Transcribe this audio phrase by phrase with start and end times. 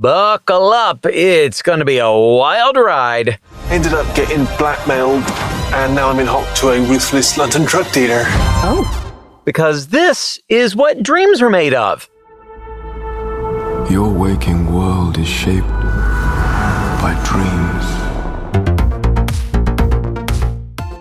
[0.00, 3.40] Buckle up, it's gonna be a wild ride.
[3.64, 5.24] Ended up getting blackmailed,
[5.74, 8.22] and now I'm in hock to a ruthless London drug dealer.
[8.62, 8.86] Oh.
[9.44, 12.08] Because this is what dreams are made of.
[13.90, 18.08] Your waking world is shaped by dreams.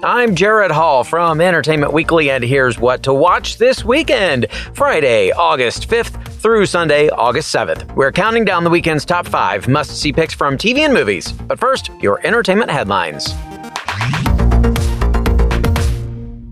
[0.03, 5.87] I'm Jared Hall from Entertainment Weekly, and here's what to watch this weekend Friday, August
[5.87, 7.93] 5th through Sunday, August 7th.
[7.95, 11.31] We're counting down the weekend's top five must see picks from TV and movies.
[11.31, 13.33] But first, your entertainment headlines.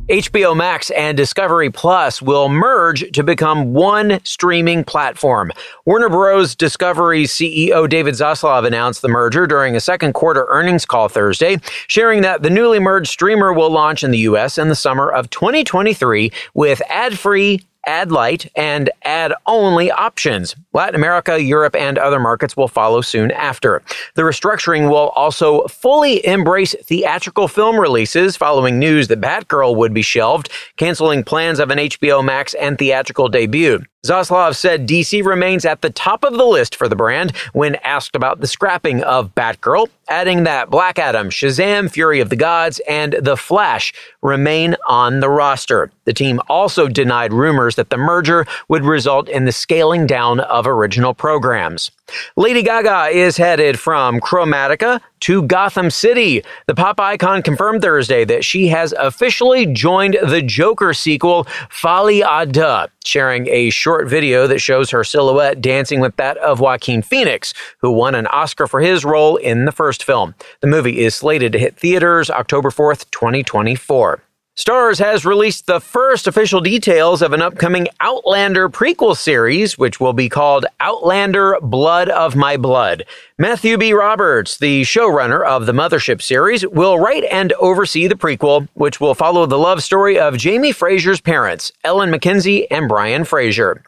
[0.09, 5.51] HBO Max and Discovery Plus will merge to become one streaming platform.
[5.85, 6.55] Warner Bros.
[6.55, 12.21] Discovery CEO David Zaslav announced the merger during a second quarter earnings call Thursday, sharing
[12.21, 14.59] that the newly merged streamer will launch in the U.S.
[14.59, 20.55] in the summer of 2023 with ad-free ad light, and ad only options.
[20.73, 23.81] Latin America, Europe, and other markets will follow soon after.
[24.15, 30.01] The restructuring will also fully embrace theatrical film releases following news that Batgirl would be
[30.01, 33.83] shelved, canceling plans of an HBO Max and theatrical debut.
[34.05, 38.15] Zaslav said DC remains at the top of the list for the brand when asked
[38.15, 43.13] about the scrapping of Batgirl, adding that Black Adam, Shazam, Fury of the Gods, and
[43.13, 45.91] The Flash remain on the roster.
[46.03, 50.67] The team also denied rumors that the merger would result in the scaling down of
[50.67, 51.91] original programs.
[52.35, 56.43] Lady Gaga is headed from Chromatica to Gotham City.
[56.67, 62.91] The pop icon confirmed Thursday that she has officially joined the Joker sequel, à Deux,
[63.03, 67.91] sharing a short video that shows her silhouette dancing with that of Joaquin Phoenix, who
[67.91, 70.35] won an Oscar for his role in the first film.
[70.61, 74.24] The movie is slated to hit theaters October 4th, 2024.
[74.57, 80.13] Starz has released the first official details of an upcoming Outlander prequel series, which will
[80.13, 83.03] be called Outlander Blood of My Blood.
[83.37, 83.91] Matthew B.
[83.91, 89.13] Roberts, the showrunner of the Mothership series, will write and oversee the prequel, which will
[89.13, 93.83] follow the love story of Jamie Fraser's parents, Ellen MacKenzie and Brian Fraser.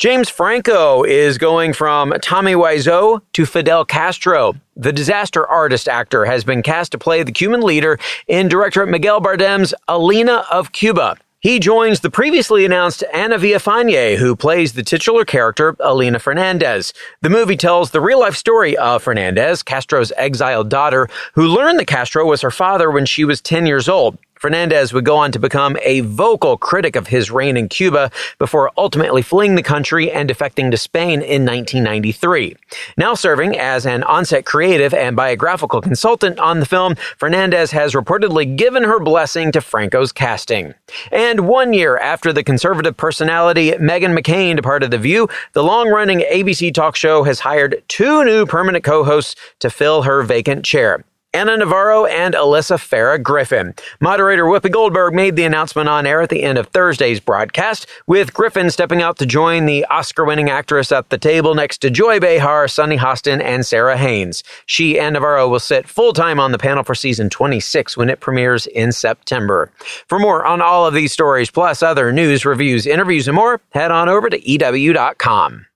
[0.00, 4.54] James Franco is going from Tommy Wiseau to Fidel Castro.
[4.74, 9.20] The disaster artist actor has been cast to play the Cuban leader in director Miguel
[9.20, 11.18] Bardem's Alina of Cuba.
[11.40, 16.94] He joins the previously announced Ana Villafañe, who plays the titular character, Alina Fernandez.
[17.20, 21.88] The movie tells the real life story of Fernandez, Castro's exiled daughter, who learned that
[21.88, 24.16] Castro was her father when she was 10 years old.
[24.40, 28.72] Fernandez would go on to become a vocal critic of his reign in Cuba before
[28.78, 32.56] ultimately fleeing the country and defecting to Spain in 1993.
[32.96, 38.56] Now serving as an onset creative and biographical consultant on the film, Fernandez has reportedly
[38.56, 40.72] given her blessing to Franco's casting.
[41.12, 46.20] And one year after the conservative personality Meghan McCain departed The View, the long running
[46.20, 51.04] ABC talk show has hired two new permanent co hosts to fill her vacant chair.
[51.32, 53.72] Ana Navarro and Alyssa Farah Griffin.
[54.00, 58.34] Moderator Whoopi Goldberg made the announcement on air at the end of Thursday's broadcast, with
[58.34, 62.18] Griffin stepping out to join the Oscar winning actress at the table next to Joy
[62.18, 64.42] Behar, Sunny Hostin, and Sarah Haines.
[64.66, 68.18] She and Navarro will sit full time on the panel for season 26 when it
[68.18, 69.70] premieres in September.
[70.08, 73.92] For more on all of these stories, plus other news, reviews, interviews, and more, head
[73.92, 75.66] on over to EW.com.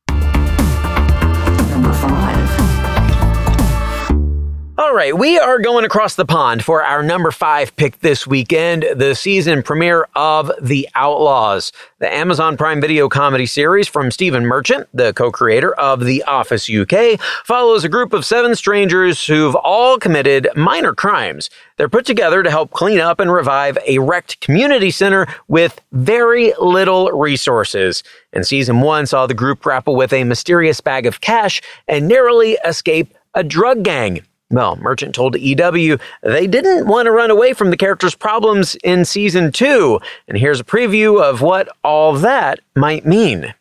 [4.94, 8.86] All right, we are going across the pond for our number five pick this weekend,
[8.94, 14.88] the season premiere of The Outlaws, the Amazon Prime Video comedy series from Stephen Merchant,
[14.94, 20.48] the co-creator of The Office UK, follows a group of seven strangers who've all committed
[20.54, 21.50] minor crimes.
[21.76, 26.54] They're put together to help clean up and revive a wrecked community center with very
[26.60, 28.04] little resources.
[28.32, 32.58] And season one saw the group grapple with a mysterious bag of cash and narrowly
[32.64, 34.24] escape a drug gang.
[34.54, 39.04] Well, Merchant told EW they didn't want to run away from the character's problems in
[39.04, 39.98] season two.
[40.28, 43.52] And here's a preview of what all that might mean.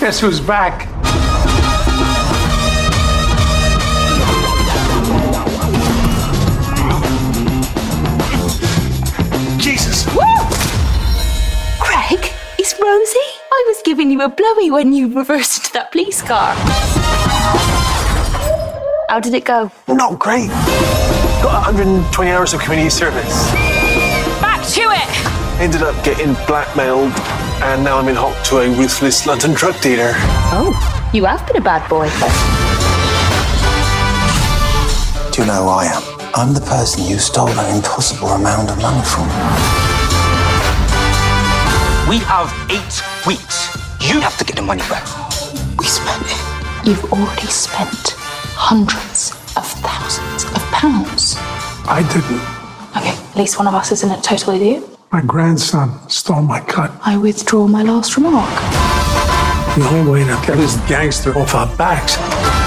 [0.00, 0.88] Guess who's back?
[9.60, 10.06] Jesus!
[11.78, 13.18] Craig, it's Rosie.
[13.52, 16.56] I was giving you a blowy when you reversed into that police car.
[19.08, 19.72] How did it go?
[19.88, 20.48] Not great.
[21.40, 23.50] Got 120 hours of community service.
[24.38, 25.08] Back to it!
[25.58, 27.10] Ended up getting blackmailed,
[27.64, 30.12] and now I'm in hock to a ruthless London drug dealer.
[30.52, 30.76] Oh,
[31.14, 32.04] you have been a bad boy.
[35.32, 36.02] Do you know who I am?
[36.34, 39.24] I'm the person you stole an impossible amount of money from.
[42.10, 43.72] We have eight weeks.
[44.02, 45.08] You have to get the money back.
[45.78, 46.86] We spent it.
[46.86, 48.17] You've already spent
[48.58, 51.36] hundreds of thousands of pounds.
[51.86, 52.42] I didn't.
[52.98, 54.82] Okay, at least one of us is in a total idiot.
[55.12, 56.90] My grandson stole my cut.
[57.02, 58.50] I withdraw my last remark.
[59.78, 62.18] The only way to get this gangster off our backs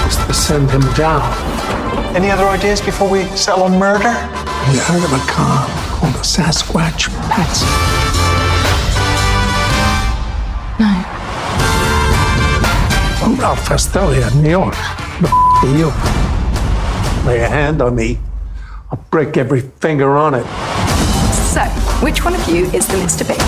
[0.08, 1.22] is to send him down.
[2.16, 4.12] Any other ideas before we settle on murder?
[4.72, 5.68] You heard of a car
[6.00, 7.66] called the Sasquatch Patsy?
[10.80, 10.88] No.
[13.24, 14.74] I'm Ralph Fastelli in New York.
[15.20, 17.26] The f- you?
[17.26, 18.18] Lay a hand on me,
[18.90, 20.44] I'll break every finger on it.
[21.52, 21.60] So,
[22.04, 23.26] which one of you is the Mr.
[23.26, 23.38] Big?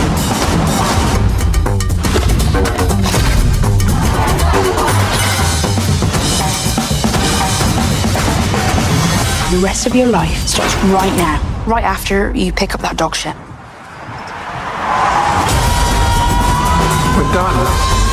[9.50, 13.14] The rest of your life starts right now, right after you pick up that dog
[13.14, 13.36] shit.
[17.16, 18.03] We're done.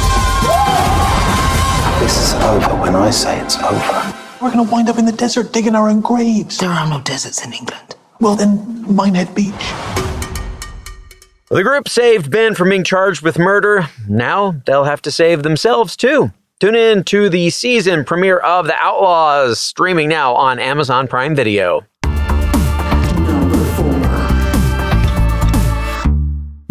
[2.11, 4.13] This is over when I say it's over.
[4.41, 6.57] We're gonna wind up in the desert digging our own graves.
[6.57, 7.95] There are no deserts in England.
[8.19, 9.53] Well, then, Minehead Beach.
[11.49, 13.87] The group saved Ben from being charged with murder.
[14.09, 16.33] Now they'll have to save themselves too.
[16.59, 21.85] Tune in to the season premiere of The Outlaws, streaming now on Amazon Prime Video.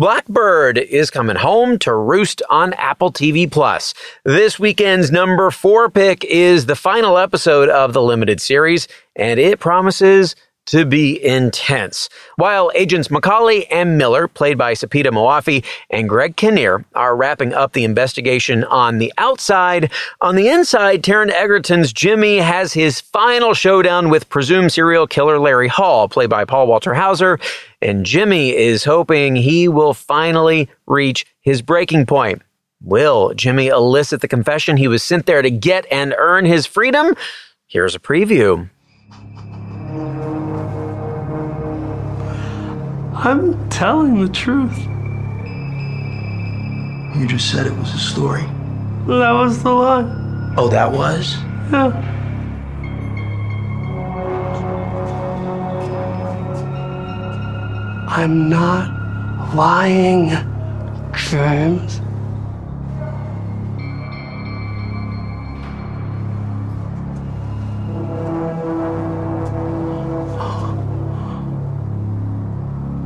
[0.00, 3.92] Blackbird is coming home to roost on Apple TV Plus.
[4.24, 9.60] This weekend's number four pick is the final episode of the limited series, and it
[9.60, 10.36] promises
[10.66, 12.08] to be intense.
[12.36, 17.72] While agents McCauley and Miller, played by Sepideh Moafi and Greg Kinnear, are wrapping up
[17.72, 24.10] the investigation on the outside, on the inside, Taron Egerton's Jimmy has his final showdown
[24.10, 27.38] with presumed serial killer Larry Hall, played by Paul Walter Hauser,
[27.82, 32.42] and Jimmy is hoping he will finally reach his breaking point.
[32.82, 37.14] Will Jimmy elicit the confession he was sent there to get and earn his freedom?
[37.66, 38.68] Here's a preview.
[43.14, 44.78] I'm telling the truth.
[47.18, 48.44] You just said it was a story.
[49.06, 50.54] That was the lie.
[50.56, 51.36] Oh, that was?
[51.70, 52.16] Yeah.
[58.12, 60.30] I'm not lying,
[61.14, 62.00] James.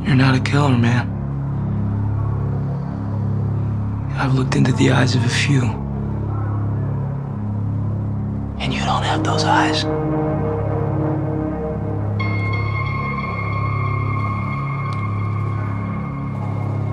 [0.07, 1.07] You're not a killer, man.
[4.17, 5.61] I've looked into the eyes of a few.
[8.57, 9.85] And you don't have those eyes.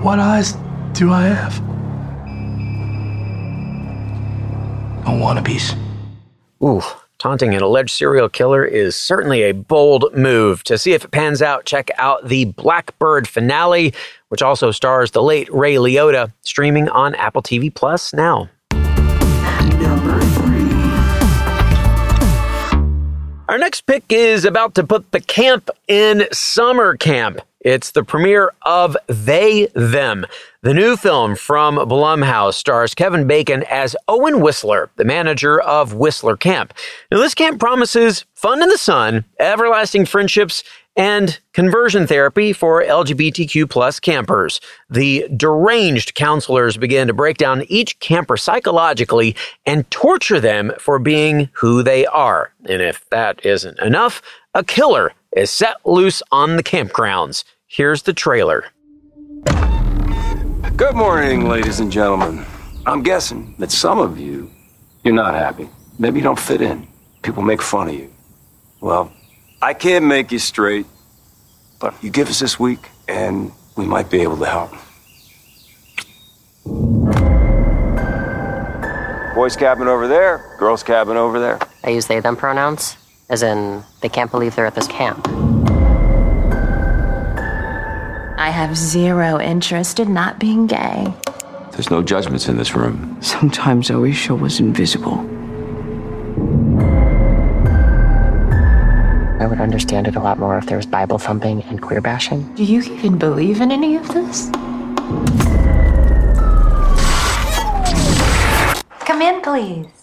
[0.03, 0.57] What eyes
[0.91, 1.57] do I have?
[5.07, 5.77] A wannabes.
[6.61, 6.81] Ooh,
[7.19, 10.61] taunting an alleged serial killer is certainly a bold move.
[10.65, 13.93] To see if it pans out, check out the Blackbird finale,
[14.27, 18.49] which also stars the late Ray Liotta, streaming on Apple TV Plus now.
[23.47, 27.39] Our next pick is about to put the camp in summer camp.
[27.63, 30.25] It's the premiere of They Them.
[30.63, 36.35] The new film from Blumhouse stars Kevin Bacon as Owen Whistler, the manager of Whistler
[36.35, 36.73] Camp.
[37.09, 40.63] Now, this camp promises fun in the sun, everlasting friendships,
[40.95, 44.59] and conversion therapy for LGBTQ plus campers.
[44.89, 51.49] The deranged counselors begin to break down each camper psychologically and torture them for being
[51.53, 52.51] who they are.
[52.65, 54.21] And if that isn't enough,
[54.53, 57.43] a killer is set loose on the campgrounds.
[57.67, 58.65] Here's the trailer.
[60.75, 62.45] Good morning, ladies and gentlemen.
[62.85, 64.51] I'm guessing that some of you,
[65.03, 65.69] you're not happy.
[65.99, 66.87] Maybe you don't fit in.
[67.21, 68.11] People make fun of you.
[68.81, 69.11] Well,
[69.61, 70.85] I can't make you straight,
[71.79, 74.71] but you give us this week, and we might be able to help.
[79.35, 81.59] Boys' cabin over there, girls' cabin over there.
[81.83, 82.97] I use they them pronouns,
[83.29, 85.27] as in they can't believe they're at this camp.
[88.37, 91.13] I have zero interest in not being gay.
[91.71, 93.17] There's no judgments in this room.
[93.21, 95.19] Sometimes I wish I was invisible.
[99.41, 102.53] I would understand it a lot more if there was Bible thumping and queer bashing.
[102.55, 104.49] Do you even believe in any of this?
[108.99, 110.02] Come in, please.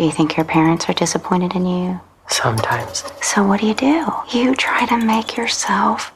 [0.00, 2.00] Do you think your parents are disappointed in you?
[2.26, 3.04] Sometimes.
[3.20, 4.06] So, what do you do?
[4.32, 6.14] You try to make yourself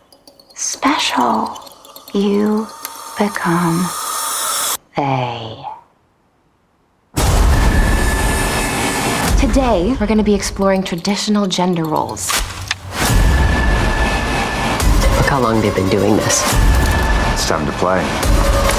[0.55, 1.55] special.
[2.15, 2.67] You
[3.19, 3.85] become
[4.97, 5.63] they.
[9.39, 12.29] Today, we're going to be exploring traditional gender roles.
[15.13, 16.41] Look how long they've been doing this.
[17.35, 18.01] It's time to play.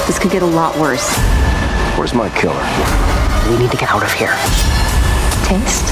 [0.08, 1.16] This could get a lot worse.
[1.96, 2.58] Where's my killer?
[3.48, 4.34] We need to get out of here.
[5.46, 5.86] Taste?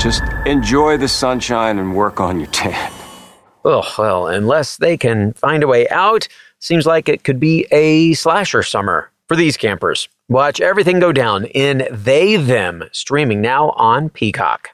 [0.00, 2.92] Just enjoy the sunshine and work on your tan.
[3.64, 6.28] Oh, well, unless they can find a way out,
[6.60, 10.08] seems like it could be a slasher summer for these campers.
[10.28, 14.70] Watch everything go down in They Them, streaming now on Peacock.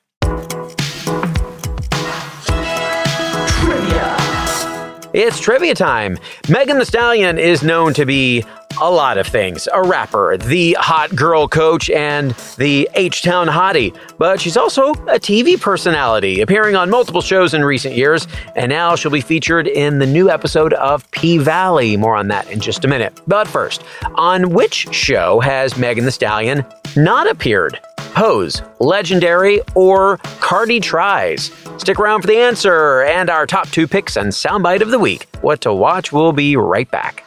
[5.15, 6.19] It's trivia time.
[6.49, 8.45] Megan Thee Stallion is known to be
[8.81, 13.97] a lot of things a rapper, the hot girl coach, and the H Town hottie.
[14.19, 18.97] But she's also a TV personality, appearing on multiple shows in recent years, and now
[18.97, 21.97] she'll be featured in the new episode of P Valley.
[21.97, 23.21] More on that in just a minute.
[23.29, 23.85] But first,
[24.17, 26.67] on which show has Megan Thee Stallion
[26.97, 27.79] not appeared?
[28.15, 31.51] Pose, Legendary, or Cardi Tries?
[31.79, 35.27] Stick around for the answer and our top two picks and soundbite of the week.
[35.41, 37.25] What to watch, we'll be right back.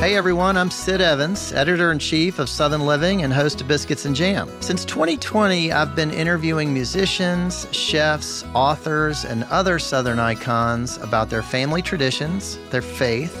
[0.00, 4.06] Hey everyone, I'm Sid Evans, editor in chief of Southern Living and host of Biscuits
[4.06, 4.50] and Jam.
[4.60, 11.80] Since 2020, I've been interviewing musicians, chefs, authors, and other Southern icons about their family
[11.80, 13.40] traditions, their faith,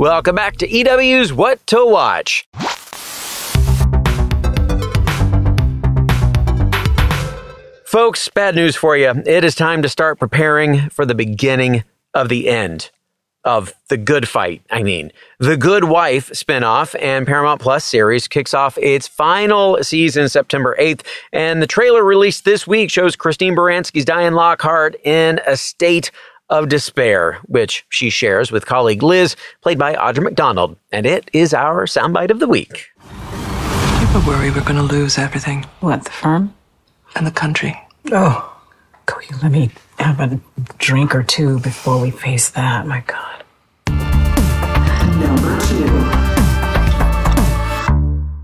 [0.00, 2.48] Welcome back to EW's What to Watch.
[7.84, 9.10] Folks, bad news for you.
[9.26, 12.90] It is time to start preparing for the beginning of the end
[13.44, 14.62] of The Good Fight.
[14.70, 20.30] I mean, The Good Wife spinoff and Paramount Plus series kicks off its final season
[20.30, 21.04] September 8th.
[21.30, 26.10] And the trailer released this week shows Christine Baranski's Diane Lockhart in a state
[26.50, 30.76] of despair, which she shares with colleague Liz, played by Audra McDonald.
[30.92, 32.90] And it is our soundbite of the week.
[33.02, 35.64] You ever worry we're going to lose everything?
[35.80, 36.52] What, the firm?
[37.14, 37.80] And the country?
[38.12, 38.60] Oh,
[39.06, 40.40] go you let me have a
[40.78, 42.86] drink or two before we face that.
[42.86, 43.44] My God.
[45.18, 46.20] Number two.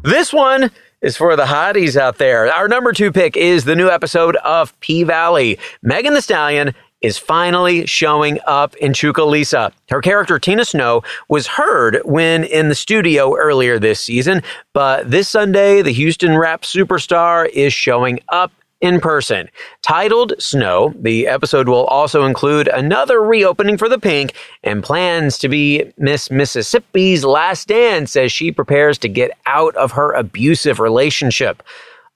[0.08, 0.70] This one
[1.02, 2.52] is for the hotties out there.
[2.52, 5.58] Our number two pick is the new episode of P Valley.
[5.82, 9.72] Megan Thee Stallion is finally showing up in Chucalissa.
[9.90, 15.28] Her character, Tina Snow, was heard when in the studio earlier this season, but this
[15.28, 19.48] Sunday, the Houston rap superstar is showing up in person.
[19.82, 25.48] Titled Snow, the episode will also include another reopening for the Pynk and plans to
[25.48, 31.62] be Miss Mississippi's last dance as she prepares to get out of her abusive relationship.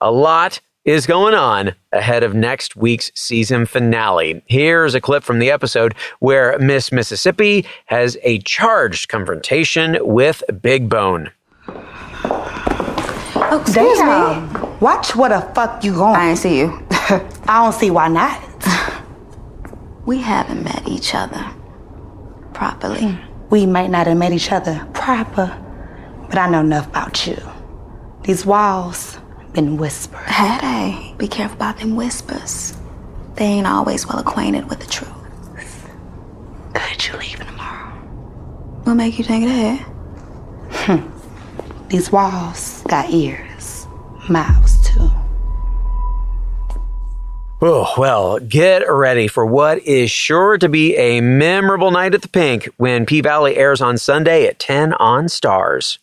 [0.01, 4.41] A lot is going on ahead of next week's season finale.
[4.47, 10.89] Here's a clip from the episode where Miss Mississippi has a charged confrontation with Big
[10.89, 11.31] Bone.
[13.35, 14.53] Oh, excuse Damn.
[14.53, 14.59] me.
[14.79, 16.15] Watch what the fuck you going.
[16.15, 16.87] I ain't see you.
[16.91, 18.41] I don't see why not.
[20.05, 21.53] we haven't met each other
[22.53, 23.19] properly.
[23.49, 25.55] We might not have met each other proper,
[26.29, 27.37] but I know enough about you.
[28.23, 29.17] These walls
[29.53, 30.19] been whispered.
[30.19, 31.13] Had they?
[31.17, 32.77] Be careful about them whispers.
[33.35, 35.11] They ain't always well acquainted with the truth.
[36.73, 37.91] Could you leave tomorrow?
[38.83, 39.79] What make you think that?
[40.71, 41.87] Hmm.
[41.89, 43.85] These walls got ears,
[44.29, 45.09] mouths too.
[47.63, 52.27] Oh, well, get ready for what is sure to be a memorable night at the
[52.27, 55.99] Pynk when P Valley airs on Sunday at 10 on Starz.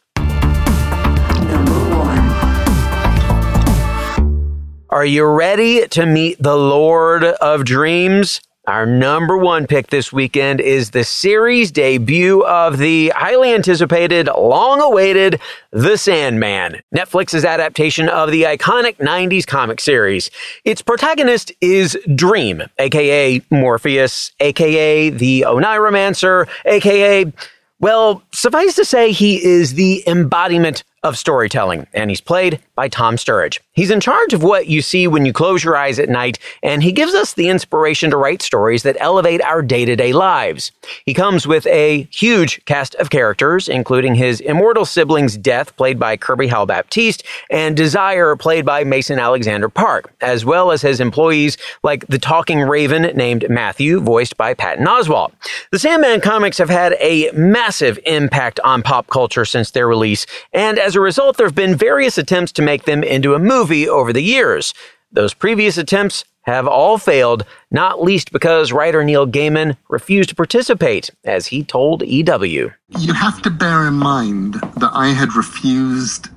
[4.99, 8.41] Are you ready to meet the Lord of Dreams?
[8.67, 14.81] Our number one pick this weekend is the series debut of the highly anticipated, long
[14.81, 15.41] awaited
[15.71, 20.33] The Sandman, Netflix's adaptation of the iconic 90s comic series.
[20.65, 27.33] Its protagonist is Dream, aka Morpheus, aka the Oneiromancer, aka
[27.81, 33.17] well, suffice to say, he is the embodiment of storytelling, and he's played by Tom
[33.17, 33.59] Sturridge.
[33.73, 36.81] He's in charge of what you see when you close your eyes at night, and
[36.81, 40.71] he gives us the inspiration to write stories that elevate our day to day lives.
[41.05, 46.17] He comes with a huge cast of characters, including his immortal sibling's Death, played by
[46.17, 52.07] Kirby Howell-Baptiste, and Desire, played by Mason Alexander Park, as well as his employees like
[52.07, 55.33] the talking raven named Matthew, voiced by Patton Oswalt.
[55.73, 60.79] The Sandman comics have had a massive impact on pop culture since their release, and
[60.79, 64.13] as a result, there have been various attempts to make them into a movie over
[64.13, 64.75] the years.
[65.11, 71.09] Those previous attempts have all failed, not least because writer Neil Gaiman refused to participate,
[71.25, 72.71] as he told EW.
[73.07, 76.29] You have to bear in mind that I had refused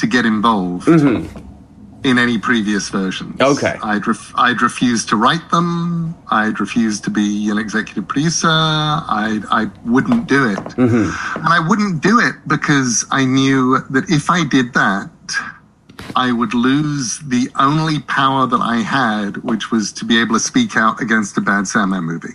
[0.00, 1.26] to get involved Mm-hmm.
[2.04, 3.40] in any previous versions.
[3.40, 3.76] Okay.
[3.82, 6.14] I'd, ref- I'd refused to write them.
[6.30, 8.48] I'd refused to be an executive producer.
[8.48, 10.58] I, I wouldn't do it.
[10.78, 11.38] Mm-hmm.
[11.44, 15.10] And I wouldn't do it because I knew that if I did that,
[16.16, 20.40] I would lose the only power that I had, which was to be able to
[20.40, 22.34] speak out against a bad Sandman movie,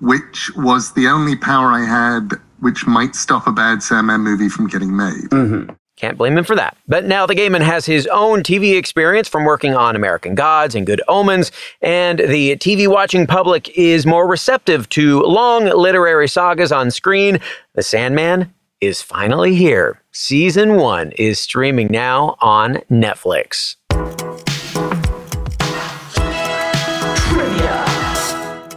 [0.00, 4.68] which was the only power I had which might stop a bad Sandman movie from
[4.68, 5.28] getting made.
[5.30, 5.74] Mm-hmm.
[5.96, 6.76] Can't blame him for that.
[6.88, 10.86] But now the Gaiman has his own TV experience from working on American Gods and
[10.86, 16.90] Good Omens, and the TV watching public is more receptive to long literary sagas on
[16.90, 17.38] screen.
[17.74, 18.52] The Sandman
[18.84, 20.00] is finally here.
[20.12, 23.76] Season one is streaming now on Netflix.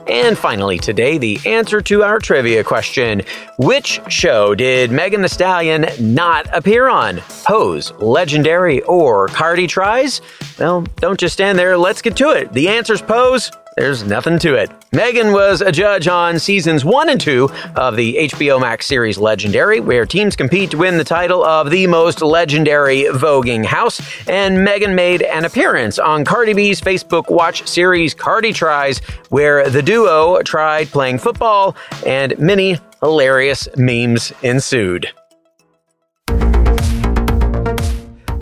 [0.10, 3.22] And finally, today, the answer to our trivia question
[3.60, 7.18] Which show did Megan Thee Stallion not appear on?
[7.46, 10.22] Pose, Legendary, or Cardi Tries?
[10.58, 12.52] Well, don't just stand there, let's get to it.
[12.54, 13.52] The answer's Pose.
[13.78, 14.72] There's nothing to it.
[14.92, 19.80] Megan was a judge on seasons one and two of the HBO Max series Legendary,
[19.80, 24.02] where teams compete to win the title of the most legendary voguing house.
[24.28, 28.98] And Megan made an appearance on Cardi B's Facebook Watch series Cardi Tries,
[29.30, 35.08] where the duo tried playing football and many hilarious memes ensued.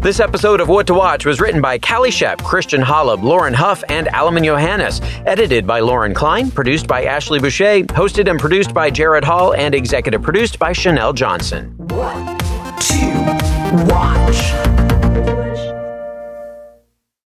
[0.00, 3.82] This episode of What to Watch was written by Callie Shep, Christian Holub, Lauren Huff,
[3.88, 5.00] and Alamin Yohannes.
[5.26, 9.74] Edited by Lauren Klein, produced by Ashley Boucher, hosted and produced by Jared Hall, and
[9.74, 11.74] executive produced by Chanel Johnson.
[11.78, 12.38] What
[12.80, 14.57] to watch?